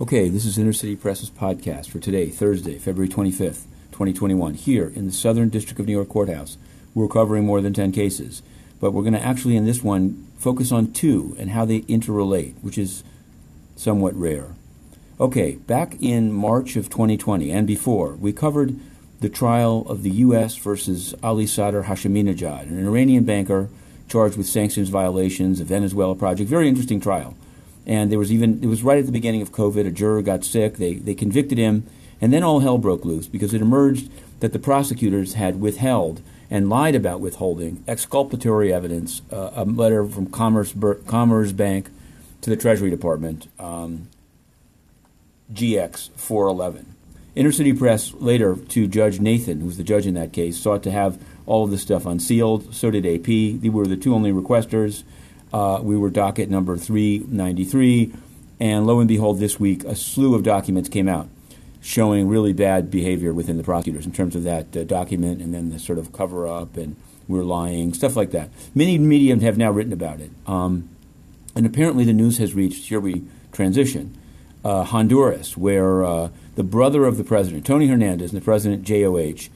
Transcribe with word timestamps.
Okay, 0.00 0.28
this 0.28 0.44
is 0.44 0.58
Inner 0.58 0.72
City 0.72 0.96
Press's 0.96 1.30
podcast 1.30 1.88
for 1.88 2.00
today, 2.00 2.28
Thursday, 2.28 2.80
February 2.80 3.08
25th, 3.08 3.62
2021, 3.92 4.54
here 4.54 4.88
in 4.92 5.06
the 5.06 5.12
Southern 5.12 5.50
District 5.50 5.78
of 5.78 5.86
New 5.86 5.92
York 5.92 6.08
Courthouse. 6.08 6.56
We're 6.94 7.06
covering 7.06 7.46
more 7.46 7.60
than 7.60 7.74
10 7.74 7.92
cases, 7.92 8.42
but 8.80 8.90
we're 8.90 9.04
going 9.04 9.14
to 9.14 9.24
actually, 9.24 9.56
in 9.56 9.66
this 9.66 9.84
one, 9.84 10.26
focus 10.36 10.72
on 10.72 10.92
two 10.92 11.36
and 11.38 11.50
how 11.50 11.64
they 11.64 11.82
interrelate, 11.82 12.54
which 12.60 12.76
is 12.76 13.04
somewhat 13.76 14.16
rare. 14.16 14.56
Okay, 15.20 15.52
back 15.52 15.96
in 16.00 16.32
March 16.32 16.74
of 16.74 16.90
2020 16.90 17.52
and 17.52 17.64
before, 17.64 18.14
we 18.14 18.32
covered 18.32 18.80
the 19.20 19.28
trial 19.28 19.86
of 19.88 20.02
the 20.02 20.10
U.S. 20.10 20.56
versus 20.56 21.14
Ali 21.22 21.46
Sadr 21.46 21.82
Hasheminejad, 21.82 22.62
an 22.62 22.84
Iranian 22.84 23.22
banker 23.22 23.68
charged 24.08 24.36
with 24.36 24.48
sanctions 24.48 24.88
violations, 24.88 25.60
of 25.60 25.68
Venezuela 25.68 26.16
project. 26.16 26.50
Very 26.50 26.68
interesting 26.68 27.00
trial. 27.00 27.36
And 27.86 28.10
there 28.10 28.18
was 28.18 28.32
even 28.32 28.62
it 28.62 28.66
was 28.66 28.82
right 28.82 28.98
at 28.98 29.06
the 29.06 29.12
beginning 29.12 29.42
of 29.42 29.52
COVID. 29.52 29.86
A 29.86 29.90
juror 29.90 30.22
got 30.22 30.44
sick. 30.44 30.76
They 30.76 30.94
they 30.94 31.14
convicted 31.14 31.58
him, 31.58 31.86
and 32.20 32.32
then 32.32 32.42
all 32.42 32.60
hell 32.60 32.78
broke 32.78 33.04
loose 33.04 33.26
because 33.26 33.52
it 33.52 33.60
emerged 33.60 34.10
that 34.40 34.52
the 34.52 34.58
prosecutors 34.58 35.34
had 35.34 35.60
withheld 35.60 36.22
and 36.50 36.68
lied 36.68 36.94
about 36.94 37.20
withholding 37.20 37.82
exculpatory 37.86 38.72
evidence. 38.72 39.22
Uh, 39.30 39.50
a 39.54 39.64
letter 39.64 40.04
from 40.06 40.26
Commerce 40.26 40.72
Commerzbank 40.72 41.86
to 42.40 42.50
the 42.50 42.56
Treasury 42.56 42.90
Department, 42.90 43.48
um, 43.58 44.08
GX 45.52 46.10
411. 46.16 46.94
Inner 47.34 47.50
City 47.50 47.72
Press 47.72 48.12
later 48.14 48.54
to 48.54 48.86
Judge 48.86 49.18
Nathan, 49.18 49.60
who 49.60 49.66
was 49.66 49.76
the 49.76 49.82
judge 49.82 50.06
in 50.06 50.14
that 50.14 50.32
case, 50.32 50.56
sought 50.56 50.82
to 50.84 50.90
have 50.90 51.20
all 51.46 51.64
of 51.64 51.70
this 51.70 51.82
stuff 51.82 52.06
unsealed. 52.06 52.72
So 52.72 52.90
did 52.90 53.04
AP. 53.04 53.60
They 53.60 53.68
were 53.68 53.86
the 53.86 53.96
two 53.96 54.14
only 54.14 54.30
requesters. 54.30 55.02
Uh, 55.54 55.78
we 55.80 55.96
were 55.96 56.10
docket 56.10 56.50
number 56.50 56.76
393, 56.76 58.12
and 58.58 58.88
lo 58.88 58.98
and 58.98 59.06
behold, 59.06 59.38
this 59.38 59.60
week 59.60 59.84
a 59.84 59.94
slew 59.94 60.34
of 60.34 60.42
documents 60.42 60.88
came 60.88 61.08
out 61.08 61.28
showing 61.80 62.26
really 62.26 62.52
bad 62.52 62.90
behavior 62.90 63.32
within 63.32 63.56
the 63.56 63.62
prosecutors 63.62 64.04
in 64.04 64.10
terms 64.10 64.34
of 64.34 64.42
that 64.42 64.76
uh, 64.76 64.82
document 64.82 65.40
and 65.40 65.54
then 65.54 65.70
the 65.70 65.78
sort 65.78 65.96
of 65.96 66.12
cover 66.12 66.44
up 66.48 66.76
and 66.76 66.96
we're 67.28 67.44
lying, 67.44 67.94
stuff 67.94 68.16
like 68.16 68.32
that. 68.32 68.50
Many 68.74 68.98
media 68.98 69.38
have 69.38 69.56
now 69.56 69.70
written 69.70 69.92
about 69.92 70.20
it. 70.20 70.32
Um, 70.44 70.88
and 71.54 71.64
apparently 71.64 72.02
the 72.02 72.12
news 72.12 72.38
has 72.38 72.52
reached, 72.52 72.88
here 72.88 72.98
we 72.98 73.22
transition, 73.52 74.18
uh, 74.64 74.82
Honduras, 74.82 75.56
where 75.56 76.02
uh, 76.02 76.30
the 76.56 76.64
brother 76.64 77.04
of 77.04 77.16
the 77.16 77.22
president, 77.22 77.64
Tony 77.64 77.86
Hernandez, 77.86 78.32
and 78.32 78.40
the 78.40 78.44
president, 78.44 78.82
JOH, 78.82 79.50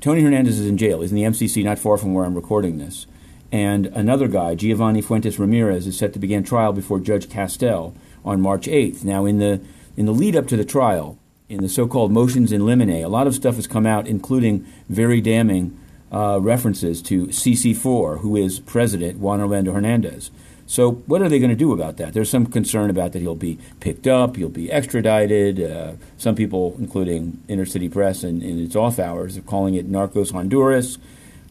Tony 0.00 0.22
Hernandez 0.22 0.58
is 0.58 0.66
in 0.66 0.78
jail. 0.78 1.02
He's 1.02 1.12
in 1.12 1.16
the 1.16 1.24
MCC, 1.24 1.62
not 1.62 1.78
far 1.78 1.98
from 1.98 2.14
where 2.14 2.24
I'm 2.24 2.34
recording 2.34 2.78
this. 2.78 3.06
And 3.54 3.86
another 3.94 4.26
guy, 4.26 4.56
Giovanni 4.56 5.00
Fuentes 5.00 5.38
Ramirez, 5.38 5.86
is 5.86 5.96
set 5.96 6.12
to 6.14 6.18
begin 6.18 6.42
trial 6.42 6.72
before 6.72 6.98
Judge 6.98 7.30
Castel 7.30 7.94
on 8.24 8.40
March 8.40 8.66
8th. 8.66 9.04
Now, 9.04 9.26
in 9.26 9.38
the 9.38 9.60
in 9.96 10.06
the 10.06 10.12
lead 10.12 10.34
up 10.34 10.48
to 10.48 10.56
the 10.56 10.64
trial, 10.64 11.18
in 11.48 11.62
the 11.62 11.68
so-called 11.68 12.10
motions 12.10 12.50
in 12.50 12.66
limine, 12.66 12.90
a 12.90 13.06
lot 13.06 13.28
of 13.28 13.34
stuff 13.36 13.54
has 13.54 13.68
come 13.68 13.86
out, 13.86 14.08
including 14.08 14.66
very 14.88 15.20
damning 15.20 15.78
uh, 16.10 16.40
references 16.42 17.00
to 17.02 17.28
CC4, 17.28 18.22
who 18.22 18.34
is 18.34 18.58
President 18.58 19.20
Juan 19.20 19.40
Orlando 19.40 19.72
Hernandez. 19.72 20.32
So, 20.66 20.90
what 21.06 21.22
are 21.22 21.28
they 21.28 21.38
going 21.38 21.50
to 21.50 21.54
do 21.54 21.72
about 21.72 21.96
that? 21.98 22.12
There's 22.12 22.30
some 22.30 22.46
concern 22.46 22.90
about 22.90 23.12
that 23.12 23.22
he'll 23.22 23.36
be 23.36 23.60
picked 23.78 24.08
up, 24.08 24.34
he'll 24.34 24.48
be 24.48 24.72
extradited. 24.72 25.62
Uh, 25.62 25.92
some 26.18 26.34
people, 26.34 26.74
including 26.80 27.40
Inner 27.46 27.66
City 27.66 27.88
Press 27.88 28.24
in, 28.24 28.42
in 28.42 28.58
its 28.58 28.74
off 28.74 28.98
hours, 28.98 29.36
are 29.36 29.42
calling 29.42 29.74
it 29.74 29.88
Narcos 29.88 30.32
Honduras. 30.32 30.98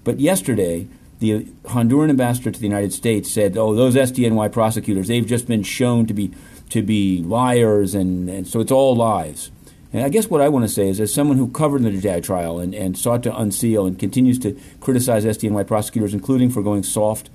But 0.04 0.20
yesterday, 0.20 0.90
the 1.20 1.46
Honduran 1.66 2.10
ambassador 2.10 2.52
to 2.52 2.60
the 2.60 2.68
United 2.68 2.94
States 2.94 3.32
said, 3.32 3.58
"Oh, 3.58 3.74
those 3.76 3.96
SDNY 3.96 4.52
prosecutors, 4.52 5.08
they've 5.08 5.26
just 5.26 5.48
been 5.48 5.64
shown 5.64 6.06
to 6.08 6.14
be 6.14 6.32
to 6.70 6.82
be 6.82 7.22
liars, 7.22 7.96
and, 7.96 8.30
and 8.30 8.48
so 8.48 8.60
it's 8.60 8.72
all 8.72 8.96
lies." 8.96 9.52
And 9.94 10.04
I 10.04 10.10
guess 10.10 10.28
what 10.28 10.42
I 10.42 10.50
want 10.50 10.66
to 10.66 10.70
say 10.70 10.90
is, 10.90 11.00
as 11.00 11.14
someone 11.14 11.38
who 11.38 11.50
covered 11.50 11.84
the 11.84 11.92
Nejad 11.92 12.24
trial 12.24 12.60
and, 12.60 12.74
and 12.74 12.98
sought 12.98 13.22
to 13.24 13.38
unseal 13.38 13.86
and 13.86 13.98
continues 13.98 14.40
to 14.40 14.60
criticize 14.80 15.24
SDNY 15.24 15.68
prosecutors, 15.68 16.16
including 16.16 16.50
for 16.50 16.64
going 16.64 16.82
soft 16.82 17.30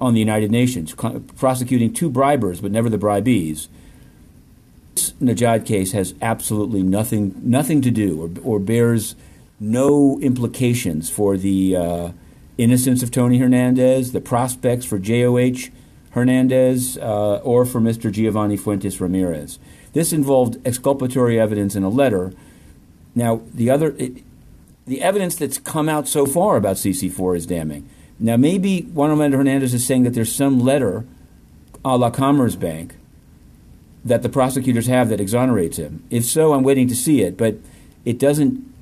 on 0.00 0.14
the 0.14 0.20
United 0.20 0.50
Nations, 0.50 0.94
prosecuting 1.36 1.92
two 1.92 2.10
bribers 2.10 2.62
but 2.62 2.70
never 2.70 2.88
the 2.88 2.98
bribees. 2.98 3.68
This 4.94 5.12
Nejad 5.20 5.66
case 5.66 5.90
has 5.90 6.14
absolutely 6.22 6.82
nothing 6.82 7.34
nothing 7.42 7.82
to 7.82 7.90
do 7.90 8.22
or, 8.22 8.54
or 8.54 8.58
bears 8.60 9.16
no 9.58 10.20
implications 10.20 11.10
for 11.10 11.36
the 11.36 11.76
uh, 11.76 12.08
innocence 12.58 13.02
of 13.02 13.10
Tony 13.10 13.38
Hernandez, 13.38 14.12
the 14.12 14.20
prospects 14.20 14.84
for 14.84 14.98
JOH 14.98 15.70
Hernandez, 16.10 16.96
uh, 16.98 17.40
or 17.42 17.66
for 17.66 17.80
Mr. 17.80 18.10
Giovanni 18.10 18.56
Fuentes 18.56 19.00
Ramirez. 19.00 19.58
This 19.92 20.12
involved 20.12 20.64
exculpatory 20.66 21.38
evidence 21.40 21.74
in 21.74 21.82
a 21.82 21.88
letter. 21.88 22.32
Now, 23.14 23.42
the 23.52 23.70
other, 23.70 23.94
it, 23.98 24.22
the 24.86 25.02
evidence 25.02 25.36
that's 25.36 25.58
come 25.58 25.88
out 25.88 26.06
so 26.06 26.26
far 26.26 26.56
about 26.56 26.76
CC4 26.76 27.36
is 27.36 27.46
damning. 27.46 27.88
Now, 28.18 28.36
maybe 28.36 28.82
Juan 28.82 29.10
Orlando 29.10 29.38
Hernandez 29.38 29.74
is 29.74 29.84
saying 29.84 30.04
that 30.04 30.10
there's 30.10 30.34
some 30.34 30.60
letter 30.60 31.04
a 31.84 31.96
la 31.96 32.10
Commerzbank 32.10 32.92
that 34.04 34.22
the 34.22 34.28
prosecutors 34.28 34.86
have 34.86 35.08
that 35.08 35.20
exonerates 35.20 35.78
him. 35.78 36.02
If 36.10 36.24
so, 36.24 36.52
I'm 36.52 36.62
waiting 36.62 36.88
to 36.88 36.96
see 36.96 37.22
it, 37.22 37.36
but 37.36 37.56
it 38.04 38.18
doesn't 38.18 38.72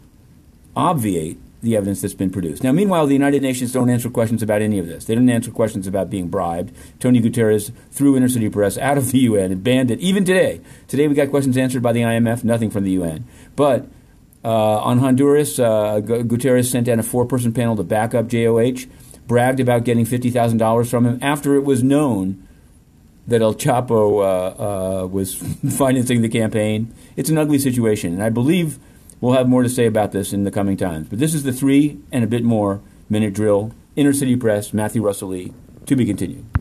obviate 0.76 1.38
the 1.62 1.76
evidence 1.76 2.00
that's 2.00 2.14
been 2.14 2.30
produced. 2.30 2.64
Now, 2.64 2.72
meanwhile, 2.72 3.06
the 3.06 3.12
United 3.12 3.40
Nations 3.40 3.72
don't 3.72 3.88
answer 3.88 4.10
questions 4.10 4.42
about 4.42 4.62
any 4.62 4.80
of 4.80 4.86
this. 4.88 5.04
They 5.04 5.14
didn't 5.14 5.30
answer 5.30 5.52
questions 5.52 5.86
about 5.86 6.10
being 6.10 6.28
bribed. 6.28 6.74
Tony 6.98 7.20
Guterres 7.20 7.70
threw 7.90 8.16
Inner 8.16 8.28
City 8.28 8.48
Press 8.48 8.76
out 8.78 8.98
of 8.98 9.12
the 9.12 9.18
UN 9.30 9.52
and 9.52 9.62
banned 9.62 9.90
it. 9.90 10.00
Even 10.00 10.24
today, 10.24 10.60
today 10.88 11.06
we 11.06 11.14
got 11.14 11.30
questions 11.30 11.56
answered 11.56 11.82
by 11.82 11.92
the 11.92 12.00
IMF, 12.00 12.42
nothing 12.42 12.70
from 12.70 12.82
the 12.82 12.90
UN. 12.92 13.24
But 13.54 13.86
uh, 14.44 14.78
on 14.78 14.98
Honduras, 14.98 15.58
uh, 15.60 16.00
Guterres 16.02 16.70
sent 16.70 16.86
down 16.86 16.98
a 16.98 17.04
four-person 17.04 17.52
panel 17.52 17.76
to 17.76 17.84
back 17.84 18.12
up 18.12 18.26
JOH, 18.26 18.86
bragged 19.28 19.60
about 19.60 19.84
getting 19.84 20.04
fifty 20.04 20.30
thousand 20.30 20.58
dollars 20.58 20.90
from 20.90 21.06
him 21.06 21.18
after 21.22 21.54
it 21.54 21.62
was 21.62 21.84
known 21.84 22.46
that 23.28 23.40
El 23.40 23.54
Chapo 23.54 24.20
uh, 24.20 25.02
uh 25.02 25.06
was 25.06 25.36
financing 25.76 26.22
the 26.22 26.28
campaign. 26.28 26.92
It's 27.14 27.30
an 27.30 27.38
ugly 27.38 27.60
situation, 27.60 28.12
and 28.12 28.22
I 28.22 28.30
believe 28.30 28.80
We'll 29.22 29.34
have 29.34 29.48
more 29.48 29.62
to 29.62 29.68
say 29.68 29.86
about 29.86 30.10
this 30.10 30.32
in 30.32 30.42
the 30.42 30.50
coming 30.50 30.76
times. 30.76 31.08
But 31.08 31.20
this 31.20 31.32
is 31.32 31.44
the 31.44 31.52
three 31.52 32.00
and 32.10 32.24
a 32.24 32.26
bit 32.26 32.42
more 32.42 32.82
minute 33.08 33.32
drill. 33.32 33.70
Inner 33.94 34.12
City 34.12 34.34
Press, 34.34 34.74
Matthew 34.74 35.00
Russell 35.00 35.28
Lee, 35.28 35.54
to 35.86 35.94
be 35.94 36.04
continued. 36.04 36.51